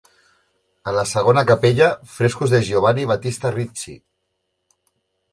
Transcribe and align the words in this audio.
A 0.91 0.93
la 0.99 1.01
segona 1.09 1.43
capella, 1.51 1.89
frescos 2.13 2.53
de 2.55 2.61
Giovanni 2.69 3.05
Battista 3.11 3.51
Ricci. 3.57 3.93